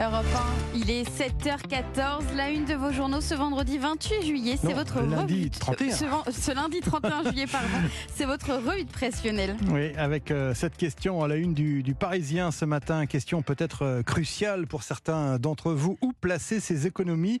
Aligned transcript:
Europe 0.00 0.24
1, 0.74 0.78
il 0.78 0.90
est 0.92 1.02
7h14, 1.02 2.36
la 2.36 2.50
une 2.50 2.64
de 2.64 2.74
vos 2.74 2.92
journaux 2.92 3.20
ce 3.20 3.34
vendredi 3.34 3.78
28 3.78 4.22
juillet, 4.24 4.56
c'est 4.56 4.72
votre 4.72 5.00
lundi 5.02 5.46
revue- 5.46 5.50
31. 5.50 5.90
Ce, 5.90 6.04
ce 6.30 6.54
lundi 6.54 6.78
31 6.78 7.24
juillet, 7.24 7.46
pardon, 7.50 7.66
c'est 8.14 8.24
votre 8.24 8.52
revue 8.52 8.84
de 8.84 8.90
presse 8.92 9.24
Lionel. 9.24 9.56
Oui, 9.72 9.90
avec 9.96 10.30
euh, 10.30 10.54
cette 10.54 10.76
question 10.76 11.24
à 11.24 11.26
la 11.26 11.34
une 11.34 11.52
du, 11.52 11.82
du 11.82 11.94
Parisien 11.96 12.52
ce 12.52 12.64
matin, 12.64 13.06
question 13.06 13.42
peut-être 13.42 13.82
euh, 13.84 14.02
cruciale 14.04 14.68
pour 14.68 14.84
certains 14.84 15.36
d'entre 15.40 15.72
vous. 15.72 15.98
Où 16.00 16.12
placer 16.20 16.60
ses 16.60 16.86
économies? 16.86 17.40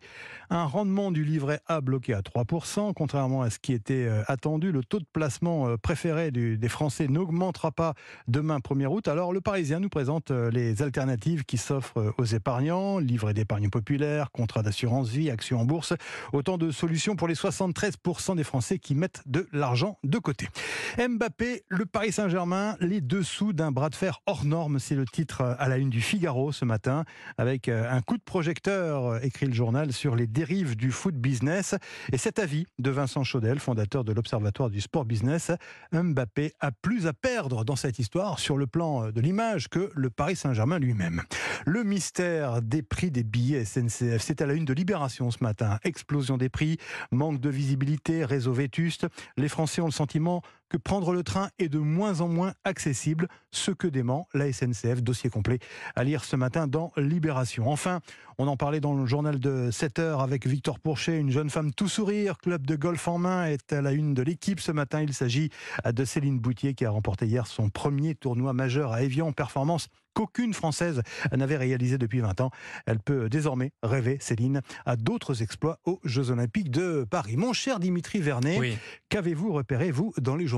Un 0.50 0.64
rendement 0.64 1.12
du 1.12 1.22
livret 1.24 1.60
A 1.68 1.80
bloqué 1.80 2.12
à 2.12 2.22
3%, 2.22 2.92
contrairement 2.92 3.42
à 3.42 3.50
ce 3.50 3.60
qui 3.60 3.72
était 3.72 4.06
euh, 4.08 4.22
attendu. 4.26 4.72
Le 4.72 4.82
taux 4.82 4.98
de 4.98 5.06
placement 5.12 5.76
préféré 5.80 6.32
du- 6.32 6.58
des 6.58 6.68
Français 6.68 7.06
n'augmentera 7.06 7.70
pas 7.70 7.94
demain 8.26 8.58
1er 8.58 8.86
août. 8.86 9.06
Alors 9.06 9.32
le 9.32 9.40
Parisien 9.40 9.78
nous 9.78 9.88
présente 9.90 10.32
les 10.32 10.82
alternatives 10.82 11.44
qui 11.44 11.56
s'offrent 11.56 12.12
aux 12.18 12.24
épargnants. 12.24 12.47
Livret 12.48 13.34
d'épargne 13.34 13.68
populaire, 13.68 14.30
contrat 14.30 14.62
d'assurance 14.62 15.10
vie, 15.10 15.30
actions 15.30 15.60
en 15.60 15.66
bourse. 15.66 15.92
Autant 16.32 16.56
de 16.56 16.70
solutions 16.70 17.14
pour 17.14 17.28
les 17.28 17.34
73% 17.34 18.36
des 18.36 18.44
Français 18.44 18.78
qui 18.78 18.94
mettent 18.94 19.22
de 19.26 19.46
l'argent 19.52 19.98
de 20.02 20.18
côté. 20.18 20.48
Mbappé, 20.96 21.64
le 21.68 21.84
Paris 21.84 22.12
Saint-Germain, 22.12 22.76
les 22.80 23.02
dessous 23.02 23.52
d'un 23.52 23.70
bras 23.70 23.90
de 23.90 23.94
fer 23.94 24.20
hors 24.24 24.46
norme, 24.46 24.78
c'est 24.78 24.94
le 24.94 25.04
titre 25.04 25.56
à 25.58 25.68
la 25.68 25.76
une 25.76 25.90
du 25.90 26.00
Figaro 26.00 26.50
ce 26.50 26.64
matin, 26.64 27.04
avec 27.36 27.68
euh, 27.68 27.90
un 27.90 28.00
coup 28.00 28.16
de 28.16 28.22
projecteur, 28.22 29.04
euh, 29.04 29.18
écrit 29.20 29.46
le 29.46 29.52
journal, 29.52 29.92
sur 29.92 30.16
les 30.16 30.26
dérives 30.26 30.74
du 30.74 30.90
foot 30.90 31.14
business. 31.14 31.74
Et 32.12 32.16
cet 32.16 32.38
avis 32.38 32.66
de 32.78 32.90
Vincent 32.90 33.24
Chaudel, 33.24 33.58
fondateur 33.58 34.04
de 34.04 34.12
l'Observatoire 34.12 34.70
du 34.70 34.80
sport 34.80 35.04
business, 35.04 35.52
Mbappé 35.92 36.54
a 36.60 36.72
plus 36.72 37.06
à 37.06 37.12
perdre 37.12 37.66
dans 37.66 37.76
cette 37.76 37.98
histoire 37.98 38.38
sur 38.38 38.56
le 38.56 38.66
plan 38.66 39.04
euh, 39.04 39.12
de 39.12 39.20
l'image 39.20 39.68
que 39.68 39.90
le 39.94 40.08
Paris 40.08 40.36
Saint-Germain 40.36 40.78
lui-même. 40.78 41.22
Le 41.66 41.84
mystère 41.84 42.37
des 42.62 42.82
prix 42.82 43.10
des 43.10 43.22
billets 43.22 43.64
SNCF, 43.64 44.20
c'est 44.20 44.40
à 44.42 44.46
la 44.46 44.54
une 44.54 44.64
de 44.64 44.72
Libération 44.72 45.30
ce 45.30 45.42
matin. 45.42 45.78
Explosion 45.84 46.36
des 46.36 46.48
prix, 46.48 46.78
manque 47.10 47.40
de 47.40 47.48
visibilité, 47.48 48.24
réseau 48.24 48.52
vétuste. 48.52 49.06
Les 49.36 49.48
Français 49.48 49.80
ont 49.80 49.86
le 49.86 49.92
sentiment 49.92 50.42
que 50.68 50.76
prendre 50.76 51.12
le 51.12 51.22
train 51.22 51.48
est 51.58 51.68
de 51.68 51.78
moins 51.78 52.20
en 52.20 52.28
moins 52.28 52.52
accessible, 52.64 53.28
ce 53.50 53.70
que 53.70 53.86
dément 53.86 54.28
la 54.34 54.52
SNCF. 54.52 55.02
Dossier 55.02 55.30
complet 55.30 55.58
à 55.96 56.04
lire 56.04 56.24
ce 56.24 56.36
matin 56.36 56.66
dans 56.66 56.92
Libération. 56.96 57.68
Enfin, 57.70 58.00
on 58.38 58.46
en 58.48 58.56
parlait 58.56 58.80
dans 58.80 58.94
le 58.94 59.06
journal 59.06 59.40
de 59.40 59.70
7 59.70 59.98
heures 59.98 60.20
avec 60.20 60.46
Victor 60.46 60.78
Pourchet, 60.78 61.18
une 61.18 61.30
jeune 61.30 61.50
femme 61.50 61.72
tout 61.72 61.88
sourire, 61.88 62.38
club 62.38 62.66
de 62.66 62.76
golf 62.76 63.08
en 63.08 63.18
main, 63.18 63.46
est 63.46 63.72
à 63.72 63.80
la 63.82 63.92
une 63.92 64.14
de 64.14 64.22
l'équipe 64.22 64.60
ce 64.60 64.72
matin. 64.72 65.00
Il 65.02 65.14
s'agit 65.14 65.50
de 65.90 66.04
Céline 66.04 66.38
Boutier 66.38 66.74
qui 66.74 66.84
a 66.84 66.90
remporté 66.90 67.26
hier 67.26 67.46
son 67.46 67.70
premier 67.70 68.14
tournoi 68.14 68.52
majeur 68.52 68.92
à 68.92 69.02
Evian, 69.02 69.32
performance 69.32 69.88
qu'aucune 70.14 70.52
Française 70.52 71.02
n'avait 71.32 71.56
réalisé 71.56 71.96
depuis 71.96 72.18
20 72.18 72.40
ans. 72.40 72.50
Elle 72.86 72.98
peut 72.98 73.28
désormais 73.28 73.70
rêver, 73.84 74.18
Céline, 74.20 74.62
à 74.84 74.96
d'autres 74.96 75.42
exploits 75.42 75.78
aux 75.84 76.00
Jeux 76.02 76.30
Olympiques 76.30 76.72
de 76.72 77.06
Paris. 77.08 77.36
Mon 77.36 77.52
cher 77.52 77.78
Dimitri 77.78 78.18
Vernet, 78.20 78.58
Oui. 78.58 78.76
qu'avez-vous 79.10 79.52
repéré, 79.52 79.92
vous, 79.92 80.12
dans 80.18 80.34
les 80.34 80.48
journaux? 80.48 80.57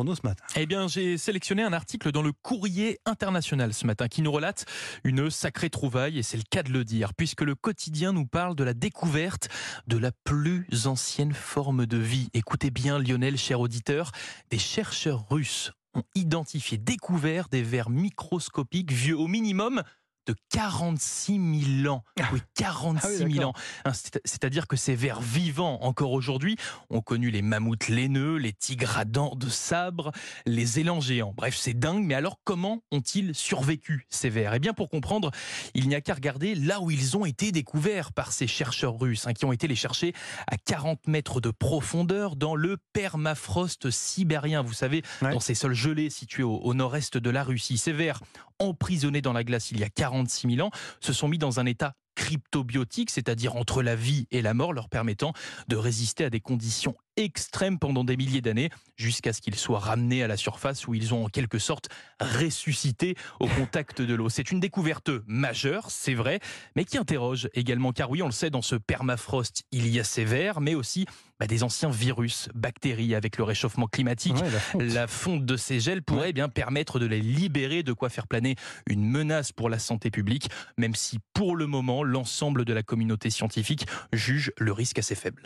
Eh 0.57 0.67
bien, 0.67 0.89
j'ai 0.89 1.19
sélectionné 1.19 1.63
un 1.63 1.73
article 1.73 2.13
dans 2.13 2.23
le 2.23 2.33
Courrier 2.33 2.99
international 3.07 3.75
ce 3.75 3.87
matin 3.87 4.09
qui 4.09 4.23
nous 4.23 4.33
relate 4.33 4.65
une 5.05 5.31
sacrée 5.31 5.71
trouvaille, 5.71 6.19
et 6.19 6.23
c'est 6.23 6.37
le 6.37 6.45
cas 6.51 6.63
de 6.63 6.71
le 6.71 6.85
dire, 6.85 7.15
puisque 7.15 7.43
le 7.43 7.55
quotidien 7.55 8.13
nous 8.13 8.27
parle 8.27 8.55
de 8.55 8.65
la 8.65 8.75
découverte 8.75 9.49
de 9.87 9.99
la 9.99 10.13
plus 10.25 10.67
ancienne 10.87 11.33
forme 11.33 11.87
de 11.87 11.97
vie. 11.97 12.29
Écoutez 12.35 12.71
bien, 12.71 12.99
Lionel, 12.99 13.37
cher 13.37 13.61
auditeur, 13.61 14.13
des 14.51 14.59
chercheurs 14.59 15.27
russes 15.29 15.73
ont 15.95 16.05
identifié, 16.15 16.79
découvert 16.79 17.49
des 17.49 17.63
vers 17.63 17.91
microscopiques 17.91 18.93
vieux 18.93 19.19
au 19.19 19.27
minimum 19.27 19.83
de 20.31 20.37
46 20.51 21.83
000 21.83 21.95
ans. 21.95 22.05
Oui, 22.33 22.41
46 22.55 23.07
Ah 23.07 23.09
oui, 23.25 23.33
000 23.33 23.35
d'accord. 23.35 23.49
ans. 23.87 23.93
C'est- 23.93 24.21
C'est-à-dire 24.25 24.67
que 24.67 24.77
ces 24.77 24.95
vers 24.95 25.21
vivants 25.21 25.79
encore 25.83 26.13
aujourd'hui 26.13 26.57
ont 26.91 27.01
connu 27.01 27.31
les 27.31 27.43
mammouths 27.43 27.89
laineux, 27.89 28.37
les 28.37 28.53
tigres 28.53 28.99
à 28.99 29.05
dents 29.05 29.35
de 29.35 29.49
sabre, 29.49 30.13
les 30.47 30.79
élans 30.79 31.01
géants. 31.01 31.33
Bref, 31.37 31.57
c'est 31.57 31.75
dingue, 31.79 32.05
mais 32.05 32.15
alors 32.15 32.39
comment 32.45 32.83
ont-ils 32.93 33.35
survécu 33.35 34.07
ces 34.09 34.29
vers? 34.31 34.55
Eh 34.55 34.59
bien, 34.59 34.73
pour 34.73 34.89
comprendre, 34.89 35.31
il 35.75 35.89
n'y 35.89 35.95
a 35.95 36.01
qu'à 36.01 36.15
regarder 36.15 36.55
là 36.55 36.81
où 36.81 36.91
ils 36.91 37.17
ont 37.17 37.25
été 37.27 37.53
découverts 37.53 38.13
par 38.13 38.33
ces 38.33 38.47
chercheurs 38.47 38.99
russes, 38.99 39.27
hein, 39.27 39.33
qui 39.33 39.45
ont 39.45 39.53
été 39.53 39.67
les 39.67 39.75
chercher 39.77 40.13
à 40.47 40.57
40 40.57 41.07
mètres 41.09 41.41
de 41.41 41.51
profondeur 41.51 42.37
dans 42.37 42.55
le 42.55 42.77
permafrost 42.93 43.91
sibérien. 43.91 44.63
Vous 44.63 44.73
savez, 44.75 45.03
Ouais. 45.23 45.33
dans 45.33 45.41
ces 45.41 45.55
sols 45.55 45.75
gelés 45.75 46.11
situés 46.11 46.43
au, 46.43 46.57
au 46.57 46.75
nord-est 46.75 47.17
de 47.17 47.31
la 47.31 47.43
Russie. 47.45 47.79
Ces 47.79 47.93
vers, 47.93 48.21
emprisonnés 48.61 49.23
dans 49.23 49.33
la 49.33 49.45
glace 49.45 49.71
il 49.73 49.81
y 49.81 49.85
a 49.85 49.89
46 49.89 50.57
000 50.57 50.67
ans, 50.67 50.71
se 51.01 51.13
sont 51.13 51.29
mis 51.29 51.39
dans 51.39 51.59
un 51.59 51.67
état 51.67 51.95
cryptobiotique, 52.15 53.11
c'est-à-dire 53.11 53.57
entre 53.57 53.83
la 53.83 53.97
vie 53.97 54.27
et 54.31 54.43
la 54.43 54.55
mort, 54.55 54.73
leur 54.73 54.89
permettant 54.89 55.33
de 55.69 55.77
résister 55.77 56.25
à 56.25 56.31
des 56.31 56.41
conditions 56.41 56.95
extrêmes 57.25 57.79
pendant 57.79 58.05
des 58.05 58.17
milliers 58.17 58.41
d'années, 58.41 58.71
jusqu'à 58.97 59.33
ce 59.33 59.41
qu'ils 59.41 59.57
soient 59.57 59.79
ramenés 59.79 60.23
à 60.23 60.29
la 60.29 60.37
surface 60.37 60.87
où 60.87 60.95
ils 60.95 61.15
ont 61.15 61.25
en 61.25 61.29
quelque 61.29 61.59
sorte 61.59 61.89
ressuscité 62.21 63.17
au 63.39 63.47
contact 63.47 64.03
de 64.03 64.15
l'eau. 64.15 64.29
C'est 64.29 64.51
une 64.51 64.61
découverte 64.61 65.11
majeure, 65.27 65.91
c'est 65.91 66.15
vrai, 66.15 66.41
mais 66.77 66.85
qui 66.85 66.99
interroge 66.99 67.49
également, 67.55 67.93
car 67.93 68.11
oui, 68.11 68.23
on 68.23 68.27
le 68.27 68.33
sait, 68.33 68.51
dans 68.51 68.63
ce 68.63 68.77
permafrost, 68.77 69.65
il 69.73 69.89
y 69.89 70.01
a 70.01 70.05
ces 70.05 70.25
vers, 70.25 70.61
mais 70.61 70.75
aussi 70.75 71.07
bah, 71.39 71.47
des 71.47 71.63
anciens 71.63 71.91
virus, 71.91 72.49
bactéries, 72.55 73.15
avec 73.15 73.39
le 73.39 73.45
réchauffement 73.45 73.87
climatique. 73.87 74.37
Ouais, 74.37 74.51
la 74.51 74.61
fonte. 74.61 74.83
La 74.83 75.07
fonte 75.07 75.47
de 75.47 75.57
ces 75.57 75.81
gels 75.81 76.03
pourrait 76.03 76.31
eh 76.31 76.33
bien 76.35 76.49
permettre 76.49 76.99
de 76.99 77.07
les 77.07 77.21
libérer, 77.21 77.83
de 77.83 77.93
quoi 77.93 78.11
faire 78.11 78.27
planer 78.27 78.57
une 78.87 79.05
menace 79.09 79.53
pour 79.53 79.71
la 79.71 79.79
santé 79.79 80.11
publique, 80.11 80.51
même 80.77 80.95
si 80.95 81.19
pour 81.33 81.57
le 81.57 81.67
moment 81.67 82.05
l'ensemble 82.05 82.65
de 82.65 82.73
la 82.73 82.83
communauté 82.83 83.31
scientifique 83.31 83.87
juge 84.13 84.53
le 84.59 84.73
risque 84.73 84.99
assez 84.99 85.15
faible. 85.15 85.43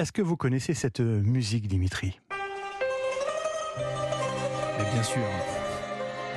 Est-ce 0.00 0.12
que 0.12 0.22
vous 0.22 0.38
connaissez 0.38 0.72
cette 0.72 1.00
euh, 1.00 1.20
musique, 1.20 1.68
Dimitri? 1.68 2.18
Mais 3.78 4.84
bien 4.94 5.02
sûr, 5.02 5.20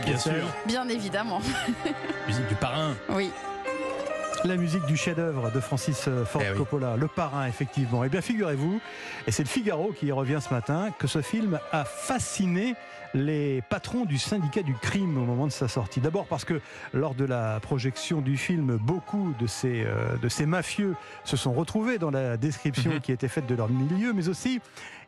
bien 0.03 0.18
sûr. 0.18 0.34
sûr, 0.34 0.44
Bien 0.66 0.90
évidemment, 0.90 1.40
musique 2.28 2.47
du 2.50 2.56
parrain. 2.56 2.94
oui. 3.16 3.31
La 4.45 4.57
musique 4.57 4.85
du 4.85 4.97
chef-d'œuvre 4.97 5.51
de 5.51 5.59
Francis 5.61 6.05
euh, 6.09 6.25
Ford 6.25 6.41
Eh 6.45 6.51
oui. 6.51 6.57
Coppola, 6.57 6.97
Le 6.97 7.07
Parrain, 7.07 7.47
effectivement. 7.47 8.03
Eh 8.03 8.09
bien, 8.09 8.19
figurez-vous, 8.21 8.81
et 9.25 9.31
c'est 9.31 9.43
le 9.43 9.47
Figaro 9.47 9.93
qui 9.93 10.07
y 10.07 10.11
revient 10.11 10.39
ce 10.45 10.53
matin, 10.53 10.89
que 10.99 11.07
ce 11.07 11.21
film 11.21 11.59
a 11.71 11.85
fasciné 11.85 12.75
les 13.13 13.61
patrons 13.69 14.03
du 14.05 14.17
syndicat 14.17 14.61
du 14.63 14.73
crime 14.73 15.17
au 15.17 15.23
moment 15.25 15.47
de 15.47 15.51
sa 15.51 15.67
sortie. 15.69 16.01
D'abord 16.01 16.25
parce 16.25 16.43
que 16.43 16.59
lors 16.93 17.13
de 17.15 17.23
la 17.23 17.59
projection 17.61 18.19
du 18.21 18.35
film, 18.35 18.75
beaucoup 18.81 19.33
de 19.39 19.47
ces, 19.47 19.83
euh, 19.85 20.17
de 20.21 20.27
ces 20.27 20.45
mafieux 20.45 20.95
se 21.23 21.37
sont 21.37 21.53
retrouvés 21.53 21.97
dans 21.97 22.11
la 22.11 22.35
description 22.35 22.91
Mhm. 22.91 22.99
qui 23.01 23.11
était 23.13 23.27
faite 23.29 23.45
de 23.47 23.55
leur 23.55 23.69
milieu, 23.69 24.11
mais 24.13 24.27
aussi, 24.27 24.59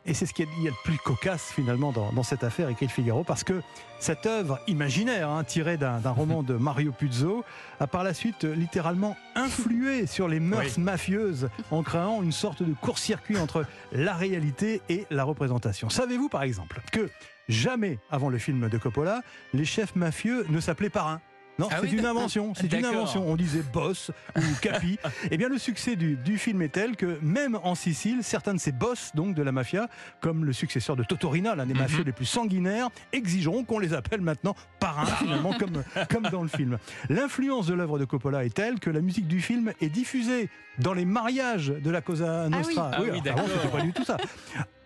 et 0.06 0.14
c'est 0.14 0.26
ce 0.26 0.32
qu'il 0.34 0.46
y 0.62 0.68
a 0.68 0.70
de 0.70 0.76
plus 0.84 0.98
cocasse 0.98 1.50
finalement 1.52 1.92
dans, 1.92 2.12
dans 2.12 2.22
cette 2.22 2.44
affaire, 2.44 2.68
écrit 2.68 2.86
le 2.86 2.90
Figaro, 2.92 3.24
parce 3.24 3.44
que 3.44 3.62
cette 3.98 4.26
œuvre 4.26 4.60
imaginaire, 4.68 5.28
hein, 5.30 5.42
tirée 5.44 5.76
d'un 5.76 5.98
roman 6.10 6.42
de 6.42 6.54
Mario 6.54 6.92
Puzo, 6.92 7.44
a 7.80 7.86
par 7.86 8.04
la 8.04 8.14
suite 8.14 8.44
euh, 8.44 8.54
littéralement 8.54 9.16
influé 9.34 10.06
sur 10.06 10.28
les 10.28 10.40
mœurs 10.40 10.76
Oui. 10.76 10.82
mafieuses 10.82 11.48
en 11.70 11.82
créant 11.82 12.22
une 12.22 12.32
sorte 12.32 12.62
de 12.62 12.72
court-circuit 12.74 13.38
entre 13.38 13.64
la 13.92 14.14
réalité 14.14 14.82
et 14.88 15.06
la 15.10 15.24
représentation. 15.24 15.88
Savez-vous 15.90 16.28
par 16.28 16.42
exemple 16.42 16.80
que 16.92 17.10
jamais 17.48 17.98
avant 18.10 18.28
le 18.28 18.38
film 18.38 18.68
de 18.68 18.78
Coppola, 18.78 19.22
les 19.54 19.64
chefs 19.64 19.96
mafieux 19.96 20.46
ne 20.50 20.60
s'appelaient 20.60 20.90
parrains? 20.90 21.20
Non, 21.58 21.68
Ah 21.70 21.76
c'est 21.76 21.82
oui, 21.86 21.90
une 21.92 21.96
d'accord. 22.02 22.10
invention. 22.18 22.52
C'est 22.54 22.64
une 22.64 22.68
D'accord. 22.82 22.90
invention. 22.98 23.24
On 23.28 23.36
disait 23.36 23.62
boss 23.72 24.10
ou 24.36 24.40
capi. 24.60 24.98
Eh 25.30 25.36
bien, 25.36 25.48
le 25.48 25.58
succès 25.58 25.96
du, 25.96 26.16
du 26.16 26.38
film 26.38 26.60
est 26.62 26.68
tel 26.68 26.96
que 26.96 27.18
même 27.22 27.58
en 27.62 27.74
Sicile, 27.74 28.18
certains 28.22 28.54
de 28.54 28.60
ces 28.60 28.72
boss 28.72 29.12
donc 29.14 29.34
de 29.34 29.42
la 29.42 29.52
mafia, 29.52 29.88
comme 30.20 30.44
le 30.44 30.52
successeur 30.52 30.96
de 30.96 31.02
Totorina, 31.04 31.54
l'un 31.54 31.66
des 31.66 31.74
Mhm. 31.74 31.80
mafieux 31.80 32.04
les 32.04 32.12
plus 32.12 32.26
sanguinaires, 32.26 32.88
exigeront 33.12 33.64
qu'on 33.64 33.78
les 33.78 33.94
appelle 33.94 34.20
maintenant 34.20 34.54
parrains, 34.80 35.06
finalement, 35.06 35.52
comme, 35.54 35.82
comme 36.10 36.24
dans 36.30 36.42
le 36.42 36.48
film. 36.48 36.78
L'influence 37.08 37.66
de 37.66 37.74
l'œuvre 37.74 37.98
de 37.98 38.04
Coppola 38.04 38.44
est 38.44 38.54
telle 38.54 38.78
que 38.80 38.90
la 38.90 39.00
musique 39.00 39.28
du 39.28 39.40
film 39.40 39.72
est 39.80 39.88
diffusée 39.88 40.48
dans 40.78 40.92
les 40.94 41.04
mariages 41.06 41.68
de 41.68 41.90
la 41.90 42.00
Cosa 42.02 42.48
Nostra. 42.48 42.90
Ah 42.92 42.98
oui, 43.02 43.08
alors, 43.10 43.22
d'accord. 43.22 43.40
avant, 43.40 43.48
c'était 43.54 43.68
pas 43.76 43.82
du 43.82 43.92
tout 43.92 44.04
ça. 44.04 44.16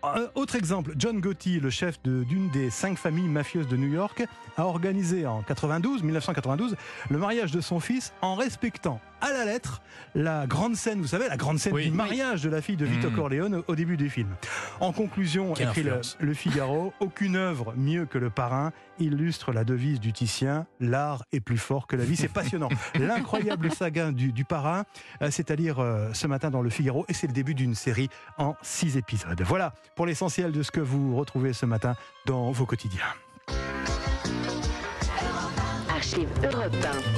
Euh, 0.03 0.27
autre 0.35 0.55
exemple, 0.55 0.93
John 0.97 1.19
Gotti, 1.19 1.59
le 1.59 1.69
chef 1.69 2.01
d'une 2.03 2.49
des 2.49 2.69
cinq 2.69 2.97
familles 2.97 3.27
mafieuses 3.27 3.67
de 3.67 3.77
New 3.77 3.91
York, 3.91 4.23
a 4.57 4.65
organisé 4.65 5.25
en 5.27 5.43
92, 5.43 6.03
1992 6.03 6.75
le 7.09 7.17
mariage 7.17 7.51
de 7.51 7.61
son 7.61 7.79
fils 7.79 8.13
en 8.21 8.35
respectant 8.35 8.99
à 9.21 9.31
la 9.31 9.45
lettre 9.45 9.81
la 10.13 10.45
grande 10.45 10.75
scène, 10.75 10.99
vous 10.99 11.07
savez, 11.07 11.29
la 11.29 11.37
grande 11.37 11.57
scène 11.57 11.73
Oui. 11.73 11.85
du 11.85 11.91
mariage 11.91 12.43
de 12.43 12.49
la 12.49 12.61
fille 12.61 12.75
de 12.75 12.85
Vito 12.85 13.09
Mm. 13.09 13.15
Corleone 13.15 13.63
au, 13.67 13.75
début 13.75 13.95
du 13.97 14.09
film. 14.09 14.27
En 14.79 14.91
conclusion, 14.91 15.53
Quelle 15.53 15.69
écrit 15.69 15.85
le, 16.19 16.33
Figaro, 16.33 16.93
aucune 16.99 17.35
œuvre 17.37 17.73
mieux 17.77 18.05
que 18.05 18.17
le 18.17 18.29
parrain 18.29 18.71
illustre 18.99 19.53
la 19.53 19.63
devise 19.63 19.99
du 19.99 20.11
Titien, 20.13 20.67
l'art 20.79 21.23
est 21.31 21.39
plus 21.39 21.57
fort 21.57 21.87
que 21.87 21.95
la 21.95 22.03
vie. 22.03 22.17
C'est 22.17 22.27
passionnant. 22.27 22.69
L'incroyable 22.95 23.71
saga 23.71 24.11
du, 24.11 24.31
du 24.31 24.43
parrain, 24.43 24.83
euh, 25.21 25.29
c'est 25.31 25.49
à 25.49 25.55
lire 25.55 25.79
euh, 25.79 26.09
ce 26.13 26.27
matin 26.27 26.49
dans 26.49 26.61
le 26.61 26.69
Figaro 26.69 27.05
et 27.07 27.13
c'est 27.13 27.27
le 27.27 27.33
début 27.33 27.55
d'une 27.55 27.73
série 27.75 28.09
en 28.37 28.55
six 28.61 28.97
épisodes. 28.97 29.41
Voilà 29.45 29.73
pour 29.95 30.05
l'essentiel 30.05 30.51
de 30.51 30.61
ce 30.61 30.71
que 30.71 30.81
vous 30.81 31.15
retrouvez 31.15 31.53
ce 31.53 31.65
matin 31.65 31.95
dans 32.25 32.51
vos 32.51 32.65
quotidiens. 32.65 33.01
Archive 35.89 36.27
Europe 36.43 36.75
1. 36.83 37.11